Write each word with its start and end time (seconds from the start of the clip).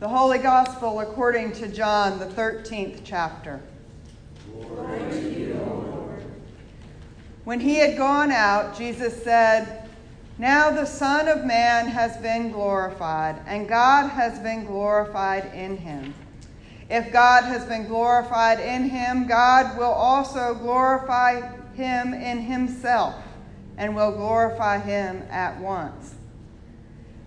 The 0.00 0.08
Holy 0.08 0.38
Gospel 0.38 1.00
according 1.00 1.52
to 1.52 1.68
John, 1.68 2.18
the 2.18 2.24
13th 2.24 3.02
chapter. 3.04 3.60
when 7.44 7.60
he 7.60 7.74
had 7.74 7.98
gone 7.98 8.32
out, 8.32 8.78
Jesus 8.78 9.22
said, 9.22 9.90
Now 10.38 10.70
the 10.70 10.86
Son 10.86 11.28
of 11.28 11.44
Man 11.44 11.86
has 11.88 12.16
been 12.16 12.50
glorified, 12.50 13.42
and 13.46 13.68
God 13.68 14.08
has 14.08 14.38
been 14.38 14.64
glorified 14.64 15.52
in 15.52 15.76
him. 15.76 16.14
If 16.88 17.12
God 17.12 17.44
has 17.44 17.66
been 17.66 17.86
glorified 17.86 18.58
in 18.58 18.88
him, 18.88 19.26
God 19.26 19.76
will 19.76 19.92
also 19.92 20.54
glorify 20.54 21.42
him 21.74 22.14
in 22.14 22.38
himself, 22.38 23.16
and 23.76 23.94
will 23.94 24.12
glorify 24.12 24.78
him 24.78 25.22
at 25.28 25.60
once. 25.60 26.14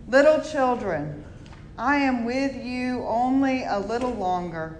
Little 0.07 0.41
children, 0.41 1.23
I 1.77 1.97
am 1.97 2.25
with 2.25 2.63
you 2.63 3.03
only 3.03 3.63
a 3.63 3.79
little 3.79 4.13
longer. 4.13 4.79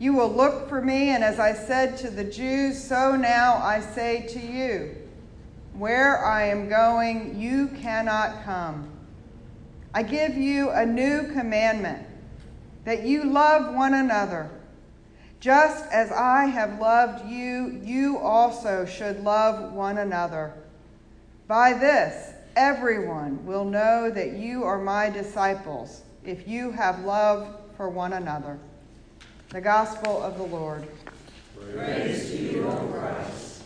You 0.00 0.14
will 0.14 0.30
look 0.30 0.68
for 0.68 0.82
me, 0.82 1.10
and 1.10 1.22
as 1.22 1.38
I 1.38 1.52
said 1.52 1.96
to 1.98 2.10
the 2.10 2.24
Jews, 2.24 2.82
so 2.82 3.14
now 3.14 3.56
I 3.62 3.80
say 3.80 4.26
to 4.28 4.40
you 4.40 4.96
Where 5.74 6.24
I 6.24 6.46
am 6.46 6.68
going, 6.68 7.38
you 7.38 7.68
cannot 7.68 8.42
come. 8.44 8.90
I 9.94 10.02
give 10.02 10.36
you 10.36 10.70
a 10.70 10.84
new 10.84 11.28
commandment 11.32 12.04
that 12.84 13.04
you 13.04 13.24
love 13.24 13.72
one 13.72 13.94
another. 13.94 14.50
Just 15.38 15.88
as 15.92 16.10
I 16.10 16.46
have 16.46 16.80
loved 16.80 17.28
you, 17.28 17.80
you 17.84 18.18
also 18.18 18.84
should 18.84 19.22
love 19.22 19.72
one 19.72 19.98
another. 19.98 20.52
By 21.46 21.74
this, 21.74 22.32
everyone 22.56 23.46
will 23.46 23.64
know 23.64 24.10
that 24.10 24.32
you 24.32 24.64
are 24.64 24.78
my 24.78 25.10
disciples 25.10 26.02
if 26.24 26.46
you 26.46 26.70
have 26.72 27.04
love 27.04 27.60
for 27.76 27.88
one 27.88 28.12
another. 28.14 28.58
The 29.50 29.60
Gospel 29.60 30.22
of 30.22 30.36
the 30.36 30.44
Lord. 30.44 30.86
Praise 31.72 32.30
to 32.30 32.36
you, 32.36 32.68
O 32.68 32.76
Christ. 32.92 33.62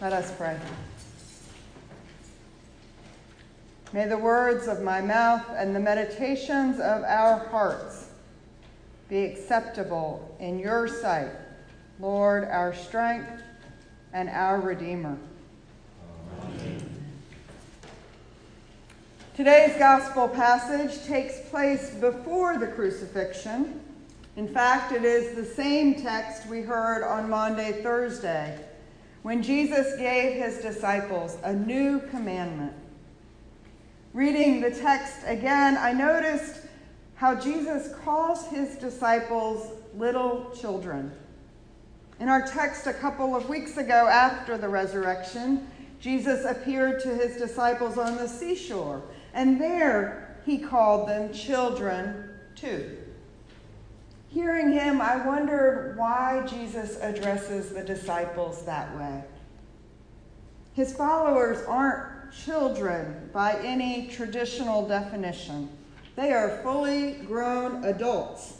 Let 0.00 0.12
us 0.12 0.32
pray. 0.36 0.58
May 3.92 4.06
the 4.06 4.18
words 4.18 4.68
of 4.68 4.82
my 4.82 5.00
mouth 5.00 5.44
and 5.50 5.76
the 5.76 5.80
meditations 5.80 6.80
of 6.80 7.02
our 7.04 7.38
hearts 7.48 8.08
be 9.08 9.24
acceptable 9.24 10.34
in 10.40 10.58
your 10.58 10.88
sight, 10.88 11.30
Lord, 12.00 12.44
our 12.44 12.74
strength 12.74 13.42
and 14.12 14.28
our 14.28 14.60
Redeemer. 14.60 15.18
Today's 19.34 19.78
gospel 19.78 20.28
passage 20.28 21.06
takes 21.06 21.40
place 21.48 21.88
before 21.94 22.58
the 22.58 22.66
crucifixion. 22.66 23.80
In 24.36 24.46
fact, 24.46 24.92
it 24.92 25.04
is 25.04 25.34
the 25.34 25.54
same 25.54 25.94
text 25.94 26.46
we 26.48 26.60
heard 26.60 27.02
on 27.02 27.30
Maundy, 27.30 27.80
Thursday, 27.82 28.62
when 29.22 29.42
Jesus 29.42 29.96
gave 29.96 30.34
his 30.34 30.58
disciples 30.58 31.38
a 31.44 31.54
new 31.54 32.00
commandment. 32.10 32.74
Reading 34.12 34.60
the 34.60 34.70
text 34.70 35.22
again, 35.24 35.78
I 35.78 35.94
noticed 35.94 36.66
how 37.14 37.34
Jesus 37.34 37.94
calls 38.04 38.46
his 38.48 38.76
disciples 38.76 39.66
little 39.96 40.50
children. 40.50 41.10
In 42.20 42.28
our 42.28 42.46
text 42.46 42.86
a 42.86 42.92
couple 42.92 43.34
of 43.34 43.48
weeks 43.48 43.78
ago 43.78 44.08
after 44.08 44.58
the 44.58 44.68
resurrection, 44.68 45.66
Jesus 46.02 46.44
appeared 46.44 47.00
to 47.04 47.14
his 47.14 47.36
disciples 47.36 47.96
on 47.96 48.16
the 48.16 48.26
seashore, 48.26 49.02
and 49.34 49.60
there 49.60 50.36
he 50.44 50.58
called 50.58 51.08
them 51.08 51.32
children 51.32 52.28
too. 52.56 52.98
Hearing 54.28 54.72
him, 54.72 55.00
I 55.00 55.24
wondered 55.24 55.96
why 55.96 56.44
Jesus 56.44 56.98
addresses 57.00 57.70
the 57.72 57.84
disciples 57.84 58.64
that 58.64 58.96
way. 58.96 59.22
His 60.72 60.92
followers 60.92 61.64
aren't 61.68 62.32
children 62.32 63.30
by 63.32 63.60
any 63.62 64.08
traditional 64.08 64.88
definition. 64.88 65.68
They 66.16 66.32
are 66.32 66.58
fully 66.64 67.12
grown 67.28 67.84
adults 67.84 68.54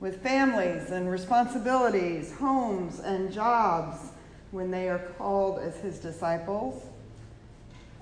with 0.00 0.22
families 0.22 0.90
and 0.90 1.10
responsibilities, 1.10 2.34
homes 2.34 3.00
and 3.00 3.32
jobs 3.32 4.10
when 4.54 4.70
they 4.70 4.88
are 4.88 5.00
called 5.18 5.58
as 5.58 5.76
his 5.78 5.98
disciples, 5.98 6.86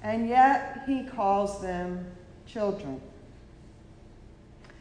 and 0.03 0.29
yet 0.29 0.83
he 0.87 1.03
calls 1.03 1.63
them 1.63 2.07
children. 2.47 3.01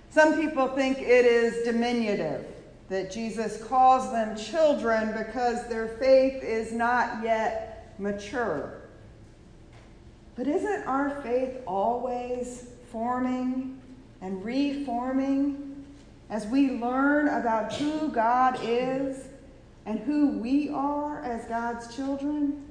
Some 0.10 0.42
people 0.42 0.68
think 0.68 1.00
it 1.00 1.26
is 1.26 1.64
diminutive 1.64 2.46
that 2.90 3.10
Jesus 3.10 3.64
calls 3.64 4.12
them 4.12 4.36
children 4.36 5.14
because 5.18 5.66
their 5.70 5.88
faith 5.88 6.44
is 6.44 6.74
not 6.74 7.24
yet 7.24 7.96
mature. 7.98 8.82
But 10.36 10.48
isn't 10.48 10.84
our 10.86 11.22
faith 11.22 11.62
always 11.66 12.66
forming 12.92 13.80
and 14.20 14.44
reforming 14.44 15.86
as 16.30 16.46
we 16.48 16.72
learn 16.72 17.30
about 17.30 17.74
who 17.74 18.10
God 18.10 18.60
is 18.62 19.28
and 19.86 20.00
who 20.00 20.38
we 20.40 20.70
are 20.70 21.22
as 21.24 21.46
God's 21.46 21.96
children? 21.96 22.64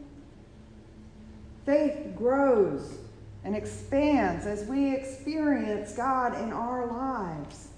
Faith 1.67 2.15
grows 2.17 2.99
and 3.45 3.57
expands 3.57 4.47
as 4.47 4.65
we 4.65 4.95
experience 4.95 5.93
God 5.93 6.41
in 6.41 6.53
our 6.53 6.87
lives. 6.87 7.69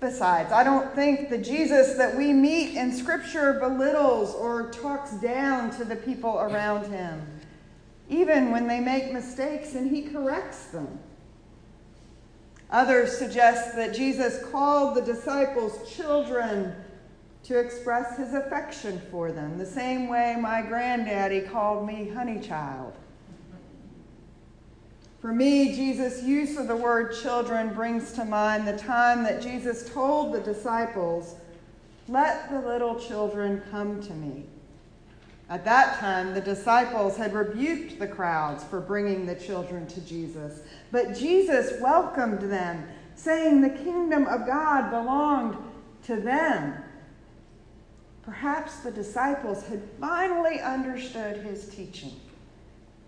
Besides, 0.00 0.52
I 0.52 0.62
don't 0.62 0.94
think 0.94 1.30
the 1.30 1.38
Jesus 1.38 1.94
that 1.94 2.16
we 2.16 2.32
meet 2.32 2.76
in 2.76 2.92
Scripture 2.92 3.54
belittles 3.54 4.34
or 4.34 4.70
talks 4.70 5.12
down 5.12 5.70
to 5.76 5.84
the 5.84 5.96
people 5.96 6.38
around 6.38 6.90
him, 6.90 7.26
even 8.08 8.50
when 8.50 8.66
they 8.66 8.78
make 8.78 9.12
mistakes 9.12 9.74
and 9.74 9.90
he 9.90 10.02
corrects 10.02 10.66
them. 10.66 10.98
Others 12.70 13.16
suggest 13.16 13.74
that 13.76 13.94
Jesus 13.94 14.44
called 14.50 14.96
the 14.96 15.02
disciples 15.02 15.90
children 15.90 16.74
to 17.46 17.60
express 17.60 18.18
his 18.18 18.34
affection 18.34 19.00
for 19.08 19.30
them, 19.30 19.56
the 19.56 19.66
same 19.66 20.08
way 20.08 20.36
my 20.40 20.60
granddaddy 20.62 21.42
called 21.42 21.86
me 21.86 22.08
honey 22.08 22.40
child. 22.40 22.92
For 25.20 25.32
me, 25.32 25.72
Jesus' 25.74 26.24
use 26.24 26.56
of 26.56 26.66
the 26.66 26.76
word 26.76 27.14
children 27.14 27.72
brings 27.72 28.12
to 28.12 28.24
mind 28.24 28.66
the 28.66 28.76
time 28.76 29.22
that 29.22 29.40
Jesus 29.40 29.88
told 29.90 30.34
the 30.34 30.40
disciples, 30.40 31.36
Let 32.08 32.50
the 32.50 32.60
little 32.60 32.98
children 32.98 33.62
come 33.70 34.02
to 34.02 34.12
me. 34.12 34.44
At 35.48 35.64
that 35.64 36.00
time, 36.00 36.34
the 36.34 36.40
disciples 36.40 37.16
had 37.16 37.32
rebuked 37.32 38.00
the 38.00 38.08
crowds 38.08 38.64
for 38.64 38.80
bringing 38.80 39.24
the 39.24 39.36
children 39.36 39.86
to 39.88 40.00
Jesus. 40.00 40.62
But 40.90 41.16
Jesus 41.16 41.80
welcomed 41.80 42.50
them, 42.50 42.88
saying 43.14 43.60
the 43.60 43.70
kingdom 43.70 44.26
of 44.26 44.46
God 44.46 44.90
belonged 44.90 45.56
to 46.04 46.16
them 46.16 46.82
Perhaps 48.26 48.80
the 48.80 48.90
disciples 48.90 49.64
had 49.68 49.80
finally 50.00 50.58
understood 50.60 51.36
his 51.36 51.68
teaching 51.68 52.10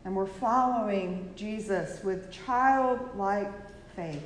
and 0.04 0.14
were 0.14 0.28
following 0.28 1.32
Jesus 1.34 2.04
with 2.04 2.30
childlike 2.30 3.52
faith, 3.96 4.22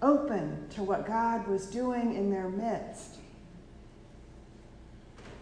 open 0.00 0.66
to 0.70 0.82
what 0.82 1.06
God 1.06 1.46
was 1.46 1.66
doing 1.66 2.14
in 2.14 2.30
their 2.30 2.48
midst. 2.48 3.16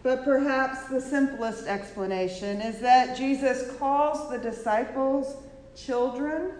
But 0.03 0.25
perhaps 0.25 0.89
the 0.89 0.99
simplest 0.99 1.65
explanation 1.65 2.59
is 2.59 2.81
that 2.81 3.15
Jesus 3.15 3.71
calls 3.77 4.29
the 4.29 4.37
disciples 4.37 5.37
children 5.73 6.51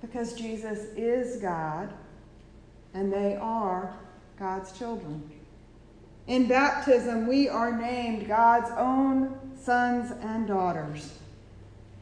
because 0.00 0.32
Jesus 0.32 0.78
is 0.96 1.36
God 1.36 1.92
and 2.94 3.12
they 3.12 3.36
are 3.36 3.94
God's 4.38 4.72
children. 4.72 5.35
In 6.26 6.48
baptism, 6.48 7.26
we 7.26 7.48
are 7.48 7.76
named 7.76 8.26
God's 8.26 8.70
own 8.76 9.38
sons 9.62 10.12
and 10.22 10.46
daughters. 10.46 11.12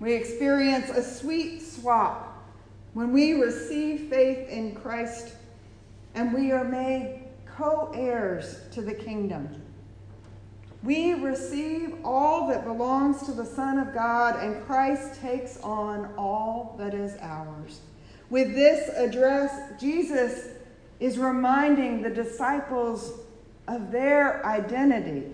We 0.01 0.15
experience 0.15 0.89
a 0.91 1.03
sweet 1.03 1.61
swap 1.61 2.47
when 2.95 3.13
we 3.13 3.35
receive 3.35 4.09
faith 4.09 4.49
in 4.49 4.75
Christ 4.75 5.35
and 6.15 6.33
we 6.33 6.53
are 6.53 6.65
made 6.65 7.25
co 7.47 7.91
heirs 7.95 8.61
to 8.73 8.83
the 8.83 8.95
kingdom. 8.95 9.63
We 10.83 11.15
receive 11.15 11.97
all 12.05 12.49
that 12.49 12.65
belongs 12.65 13.23
to 13.25 13.33
the 13.33 13.47
Son 13.47 13.79
of 13.79 13.95
God, 13.95 14.37
and 14.39 14.65
Christ 14.67 15.21
takes 15.21 15.57
on 15.63 16.13
all 16.19 16.77
that 16.79 16.93
is 16.93 17.17
ours. 17.23 17.81
With 18.29 18.55
this 18.55 18.91
address, 18.95 19.81
Jesus 19.81 20.49
is 21.01 21.19
reminding 21.19 22.03
the 22.03 22.11
disciples 22.11 23.24
of 23.69 23.91
their 23.91 24.45
identity. 24.45 25.25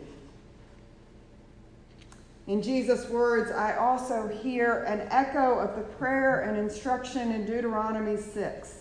In 2.46 2.62
Jesus' 2.62 3.08
words, 3.08 3.50
I 3.50 3.76
also 3.76 4.26
hear 4.26 4.82
an 4.84 5.06
echo 5.10 5.58
of 5.58 5.76
the 5.76 5.82
prayer 5.82 6.40
and 6.40 6.58
instruction 6.58 7.32
in 7.32 7.46
Deuteronomy 7.46 8.16
6 8.16 8.74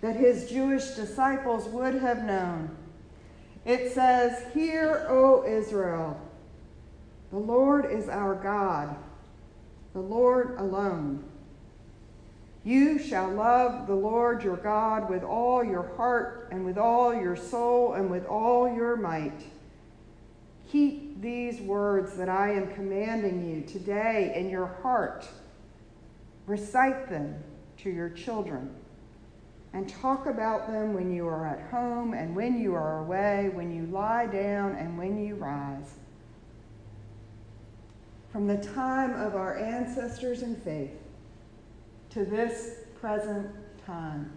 that 0.00 0.16
his 0.16 0.48
Jewish 0.48 0.90
disciples 0.90 1.68
would 1.68 1.94
have 1.94 2.24
known. 2.24 2.70
It 3.64 3.92
says, 3.92 4.44
Hear, 4.54 5.06
O 5.08 5.44
Israel, 5.44 6.20
the 7.30 7.38
Lord 7.38 7.90
is 7.90 8.08
our 8.08 8.34
God, 8.34 8.94
the 9.92 10.00
Lord 10.00 10.56
alone. 10.58 11.24
You 12.66 12.98
shall 12.98 13.30
love 13.30 13.86
the 13.86 13.94
Lord 13.94 14.42
your 14.42 14.56
God 14.56 15.08
with 15.08 15.22
all 15.22 15.62
your 15.62 15.94
heart 15.94 16.48
and 16.50 16.66
with 16.66 16.78
all 16.78 17.14
your 17.14 17.36
soul 17.36 17.92
and 17.92 18.10
with 18.10 18.26
all 18.26 18.66
your 18.66 18.96
might. 18.96 19.40
Keep 20.72 21.22
these 21.22 21.60
words 21.60 22.16
that 22.16 22.28
I 22.28 22.54
am 22.54 22.74
commanding 22.74 23.48
you 23.48 23.62
today 23.62 24.32
in 24.34 24.50
your 24.50 24.66
heart. 24.82 25.28
Recite 26.48 27.08
them 27.08 27.36
to 27.84 27.90
your 27.90 28.10
children 28.10 28.74
and 29.72 29.88
talk 29.88 30.26
about 30.26 30.66
them 30.66 30.92
when 30.92 31.14
you 31.14 31.28
are 31.28 31.46
at 31.46 31.70
home 31.70 32.14
and 32.14 32.34
when 32.34 32.58
you 32.60 32.74
are 32.74 32.98
away, 32.98 33.48
when 33.54 33.72
you 33.72 33.86
lie 33.92 34.26
down 34.26 34.74
and 34.74 34.98
when 34.98 35.24
you 35.24 35.36
rise. 35.36 35.94
From 38.32 38.48
the 38.48 38.58
time 38.58 39.12
of 39.12 39.36
our 39.36 39.56
ancestors 39.56 40.42
in 40.42 40.56
faith, 40.56 40.90
to 42.16 42.24
this 42.24 42.76
present 42.98 43.46
time. 43.84 44.32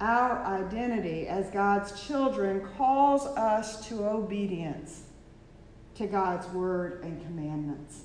Our 0.00 0.44
identity 0.44 1.28
as 1.28 1.48
God's 1.50 2.04
children 2.04 2.66
calls 2.76 3.24
us 3.24 3.86
to 3.86 4.04
obedience 4.04 5.04
to 5.94 6.08
God's 6.08 6.48
word 6.48 7.04
and 7.04 7.22
commandments. 7.24 8.00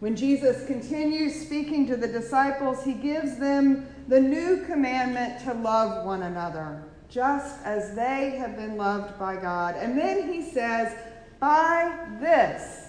When 0.00 0.14
Jesus 0.14 0.66
continues 0.66 1.40
speaking 1.40 1.86
to 1.86 1.96
the 1.96 2.06
disciples, 2.06 2.84
he 2.84 2.92
gives 2.92 3.38
them 3.38 3.88
the 4.06 4.20
new 4.20 4.66
commandment 4.66 5.42
to 5.44 5.54
love 5.54 6.04
one 6.04 6.24
another, 6.24 6.84
just 7.08 7.64
as 7.64 7.94
they 7.94 8.36
have 8.36 8.56
been 8.56 8.76
loved 8.76 9.18
by 9.18 9.36
God. 9.36 9.74
And 9.74 9.96
then 9.96 10.30
he 10.30 10.42
says, 10.42 10.94
By 11.40 11.98
this, 12.20 12.87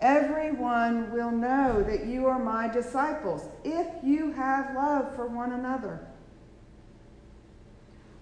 Everyone 0.00 1.12
will 1.12 1.30
know 1.30 1.82
that 1.82 2.06
you 2.06 2.26
are 2.26 2.38
my 2.38 2.68
disciples 2.68 3.44
if 3.64 3.86
you 4.02 4.32
have 4.32 4.74
love 4.74 5.14
for 5.14 5.26
one 5.26 5.52
another. 5.52 6.00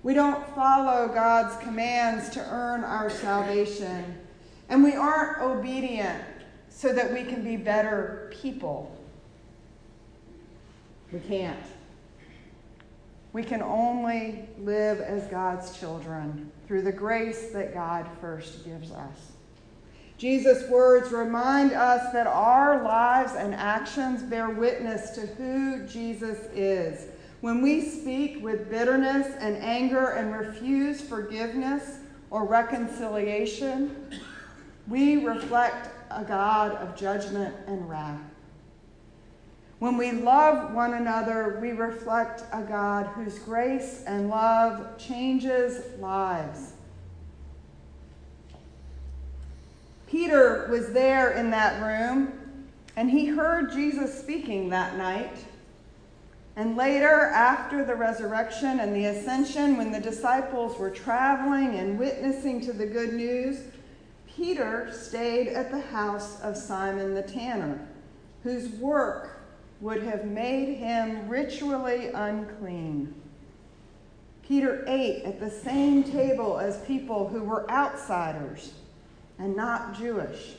We 0.02 0.14
don't 0.14 0.46
follow 0.54 1.08
God's 1.08 1.56
commands 1.62 2.30
to 2.30 2.40
earn 2.40 2.82
our 2.82 3.10
salvation, 3.10 4.18
and 4.68 4.82
we 4.82 4.94
aren't 4.94 5.40
obedient 5.40 6.22
so 6.68 6.92
that 6.92 7.12
we 7.12 7.22
can 7.22 7.44
be 7.44 7.56
better 7.56 8.32
people. 8.40 8.96
We 11.12 11.20
can't. 11.20 11.58
We 13.32 13.44
can 13.44 13.62
only 13.62 14.48
live 14.58 15.00
as 15.00 15.24
God's 15.28 15.78
children 15.78 16.50
through 16.66 16.82
the 16.82 16.92
grace 16.92 17.50
that 17.50 17.74
God 17.74 18.08
first 18.20 18.64
gives 18.64 18.90
us. 18.90 19.32
Jesus' 20.18 20.68
words 20.68 21.12
remind 21.12 21.72
us 21.72 22.12
that 22.12 22.26
our 22.26 22.82
lives 22.82 23.34
and 23.34 23.54
actions 23.54 24.20
bear 24.20 24.50
witness 24.50 25.10
to 25.10 25.20
who 25.20 25.86
Jesus 25.86 26.38
is. 26.52 27.06
When 27.40 27.62
we 27.62 27.82
speak 27.82 28.42
with 28.42 28.68
bitterness 28.68 29.28
and 29.38 29.56
anger 29.58 30.08
and 30.08 30.34
refuse 30.34 31.00
forgiveness 31.00 31.98
or 32.30 32.44
reconciliation, 32.44 34.10
we 34.88 35.24
reflect 35.24 35.88
a 36.10 36.24
God 36.24 36.72
of 36.72 36.96
judgment 36.96 37.54
and 37.68 37.88
wrath. 37.88 38.20
When 39.78 39.96
we 39.96 40.10
love 40.10 40.74
one 40.74 40.94
another, 40.94 41.60
we 41.62 41.70
reflect 41.70 42.42
a 42.52 42.62
God 42.62 43.06
whose 43.06 43.38
grace 43.38 44.02
and 44.04 44.28
love 44.28 44.98
changes 44.98 45.96
lives. 46.00 46.72
Peter 50.10 50.66
was 50.70 50.92
there 50.92 51.32
in 51.32 51.50
that 51.50 51.82
room, 51.82 52.32
and 52.96 53.10
he 53.10 53.26
heard 53.26 53.72
Jesus 53.72 54.18
speaking 54.18 54.70
that 54.70 54.96
night. 54.96 55.36
And 56.56 56.76
later, 56.76 57.26
after 57.26 57.84
the 57.84 57.94
resurrection 57.94 58.80
and 58.80 58.96
the 58.96 59.04
ascension, 59.04 59.76
when 59.76 59.92
the 59.92 60.00
disciples 60.00 60.78
were 60.78 60.90
traveling 60.90 61.76
and 61.76 61.98
witnessing 61.98 62.60
to 62.62 62.72
the 62.72 62.86
good 62.86 63.12
news, 63.12 63.60
Peter 64.26 64.90
stayed 64.92 65.48
at 65.48 65.70
the 65.70 65.80
house 65.80 66.40
of 66.40 66.56
Simon 66.56 67.14
the 67.14 67.22
tanner, 67.22 67.86
whose 68.42 68.70
work 68.70 69.42
would 69.80 70.02
have 70.02 70.24
made 70.24 70.76
him 70.78 71.28
ritually 71.28 72.08
unclean. 72.08 73.14
Peter 74.42 74.84
ate 74.88 75.22
at 75.24 75.38
the 75.38 75.50
same 75.50 76.02
table 76.02 76.58
as 76.58 76.78
people 76.86 77.28
who 77.28 77.44
were 77.44 77.70
outsiders 77.70 78.72
and 79.38 79.56
not 79.56 79.96
Jewish. 79.96 80.54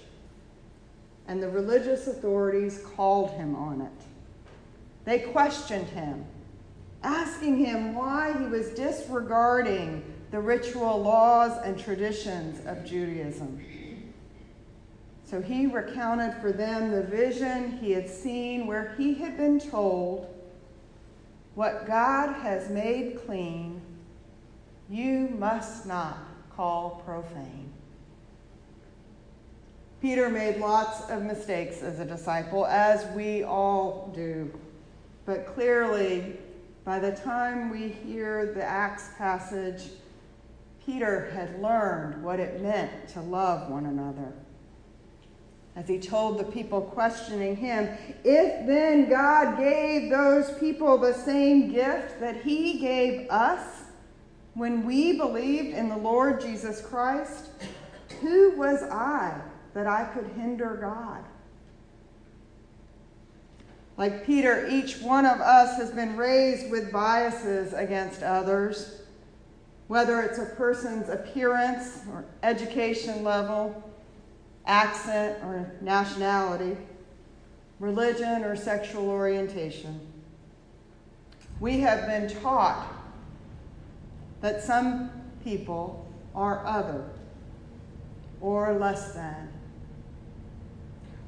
And 1.28 1.42
the 1.42 1.50
religious 1.50 2.08
authorities 2.08 2.84
called 2.96 3.32
him 3.32 3.56
on 3.56 3.82
it. 3.82 4.06
They 5.06 5.20
questioned 5.20 5.88
him, 5.88 6.26
asking 7.04 7.58
him 7.58 7.96
why 7.96 8.34
he 8.38 8.46
was 8.46 8.70
disregarding 8.72 10.04
the 10.32 10.40
ritual 10.40 11.02
laws 11.02 11.60
and 11.64 11.80
traditions 11.80 12.66
of 12.66 12.86
Judaism. 12.86 13.64
So 15.26 15.42
he 15.42 15.68
recounted 15.68 16.36
for 16.42 16.52
them 16.52 16.90
the 16.90 17.04
vision 17.04 17.78
he 17.78 17.92
had 17.92 18.10
seen 18.10 18.66
where 18.66 18.96
he 18.98 19.14
had 19.14 19.38
been 19.38 19.60
told, 19.60 20.28
What 21.54 21.86
God 21.86 22.34
has 22.42 22.70
made 22.70 23.20
clean, 23.26 23.80
you 24.90 25.30
must 25.38 25.86
not 25.86 26.18
call 26.56 27.04
profane. 27.06 27.72
Peter 30.02 30.30
made 30.30 30.58
lots 30.58 31.10
of 31.10 31.24
mistakes 31.24 31.82
as 31.82 32.00
a 32.00 32.06
disciple, 32.06 32.66
as 32.66 33.06
we 33.14 33.44
all 33.44 34.12
do. 34.16 34.50
But 35.26 35.46
clearly, 35.46 36.38
by 36.86 37.00
the 37.00 37.12
time 37.12 37.70
we 37.70 37.90
hear 37.90 38.54
the 38.54 38.64
Acts 38.64 39.10
passage, 39.18 39.90
Peter 40.86 41.30
had 41.32 41.62
learned 41.62 42.24
what 42.24 42.40
it 42.40 42.62
meant 42.62 43.10
to 43.10 43.22
love 43.22 43.70
one 43.70 43.88
another. 43.88 44.34
As 45.76 45.88
he 45.88 46.00
told 46.00 46.40
the 46.40 46.46
people 46.46 46.82
questioning 46.82 47.58
him, 47.58 47.90
if 48.24 48.66
then 48.66 49.10
God 49.10 49.58
gave 49.58 50.10
those 50.10 50.58
people 50.60 50.98
the 50.98 51.14
same 51.14 51.72
gift 51.72 52.22
that 52.22 52.42
he 52.42 52.80
gave 52.80 53.30
us 53.30 53.84
when 54.54 54.86
we 54.86 55.18
believed 55.18 55.76
in 55.76 55.90
the 55.90 55.98
Lord 55.98 56.40
Jesus 56.40 56.82
Christ, 56.82 57.50
who 58.22 58.52
was 58.58 58.82
I 58.84 59.40
that 59.80 59.88
I 59.88 60.04
could 60.04 60.30
hinder 60.36 60.78
God. 60.82 61.24
Like 63.96 64.26
Peter, 64.26 64.68
each 64.68 65.00
one 65.00 65.26
of 65.26 65.40
us 65.40 65.78
has 65.78 65.90
been 65.90 66.18
raised 66.18 66.70
with 66.70 66.92
biases 66.92 67.72
against 67.72 68.22
others, 68.22 69.04
whether 69.88 70.22
it's 70.22 70.38
a 70.38 70.48
person's 70.58 71.08
appearance 71.08 72.02
or 72.12 72.26
education 72.44 73.24
level, 73.24 73.90
accent 74.66 75.42
or 75.46 75.72
nationality, 75.80 76.76
religion 77.80 78.44
or 78.44 78.58
sexual 78.58 79.08
orientation. 79.08 79.98
We 81.62 81.80
have 81.80 82.06
been 82.06 82.28
taught 82.42 82.86
that 84.42 84.62
some 84.62 85.10
people 85.42 86.06
are 86.36 86.66
other 86.66 87.10
or 88.42 88.78
less 88.78 89.14
than 89.14 89.54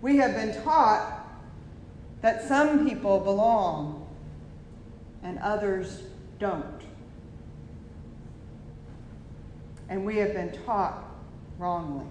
we 0.01 0.17
have 0.17 0.33
been 0.33 0.61
taught 0.63 1.27
that 2.21 2.47
some 2.47 2.87
people 2.87 3.19
belong 3.19 4.07
and 5.23 5.37
others 5.39 6.03
don't. 6.39 6.65
And 9.89 10.05
we 10.05 10.17
have 10.17 10.33
been 10.33 10.51
taught 10.65 11.03
wrongly. 11.57 12.05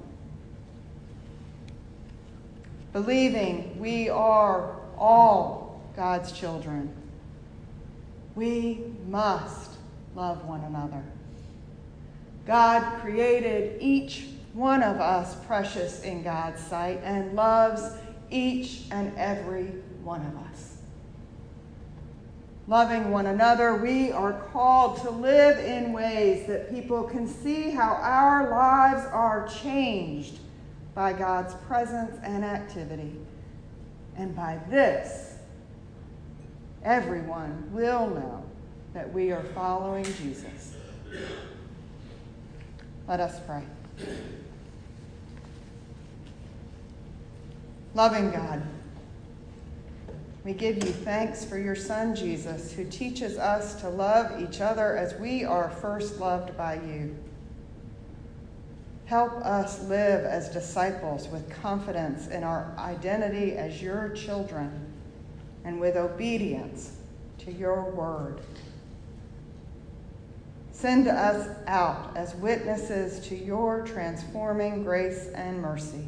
Believing 2.93 3.79
we 3.79 4.09
are 4.09 4.77
all 4.99 5.83
God's 5.97 6.33
children, 6.33 6.93
we 8.35 8.85
must 9.09 9.73
love 10.15 10.45
one 10.45 10.61
another. 10.63 11.03
God 12.47 13.01
created 13.01 13.81
each 13.81 14.27
one 14.53 14.83
of 14.83 15.01
us 15.01 15.37
precious 15.47 16.03
in 16.03 16.23
God's 16.23 16.61
sight 16.63 17.01
and 17.05 17.35
loves 17.35 17.83
each 18.31 18.83
and 18.91 19.17
every 19.17 19.67
one 20.03 20.25
of 20.27 20.37
us. 20.51 20.77
Loving 22.67 23.11
one 23.11 23.27
another, 23.27 23.77
we 23.77 24.13
are 24.13 24.33
called 24.53 25.01
to 25.03 25.11
live 25.11 25.59
in 25.59 25.93
ways 25.93 26.47
that 26.47 26.71
people 26.71 27.03
can 27.03 27.27
see 27.27 27.71
how 27.71 27.95
our 27.95 28.49
lives 28.51 29.05
are 29.07 29.49
changed 29.49 30.39
by 30.95 31.13
God's 31.13 31.55
presence 31.67 32.17
and 32.23 32.45
activity. 32.45 33.17
And 34.17 34.37
by 34.37 34.61
this, 34.69 35.35
everyone 36.85 37.73
will 37.73 38.09
know 38.09 38.45
that 38.95 39.13
we 39.13 39.33
are 39.33 39.43
following 39.55 40.05
Jesus. 40.05 40.75
Let 43.09 43.19
us 43.19 43.41
pray. 43.47 43.65
Loving 47.95 48.31
God, 48.31 48.63
we 50.45 50.53
give 50.53 50.77
you 50.77 50.91
thanks 50.91 51.45
for 51.45 51.59
your 51.59 51.75
Son, 51.75 52.15
Jesus, 52.15 52.73
who 52.73 52.85
teaches 52.85 53.37
us 53.37 53.81
to 53.81 53.89
love 53.89 54.41
each 54.41 54.61
other 54.61 54.97
as 54.97 55.15
we 55.15 55.45
are 55.45 55.69
first 55.69 56.19
loved 56.19 56.57
by 56.57 56.75
you. 56.75 57.17
Help 59.07 59.33
us 59.45 59.83
live 59.89 60.25
as 60.25 60.49
disciples 60.49 61.27
with 61.29 61.51
confidence 61.51 62.29
in 62.29 62.45
our 62.45 62.73
identity 62.79 63.57
as 63.57 63.83
your 63.83 64.11
children 64.11 64.87
and 65.65 65.81
with 65.81 65.97
obedience 65.97 66.97
to 67.39 67.53
your 67.53 67.91
word. 67.91 68.41
Send 70.81 71.09
us 71.09 71.47
out 71.67 72.17
as 72.17 72.35
witnesses 72.37 73.21
to 73.29 73.37
your 73.37 73.83
transforming 73.83 74.83
grace 74.83 75.29
and 75.35 75.61
mercy. 75.61 76.07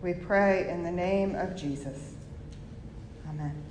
We 0.00 0.14
pray 0.14 0.70
in 0.70 0.82
the 0.82 0.90
name 0.90 1.34
of 1.34 1.54
Jesus. 1.54 2.14
Amen. 3.28 3.61